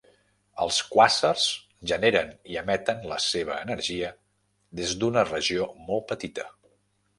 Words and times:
Els 0.63 0.77
quàsars 0.93 1.43
generen 1.91 2.31
i 2.55 2.57
emeten 2.63 3.05
la 3.13 3.21
seva 3.27 3.59
energia 3.67 4.11
des 4.83 4.97
d'una 5.03 5.27
regió 5.31 5.71
molt 5.93 6.11
petita. 6.15 6.51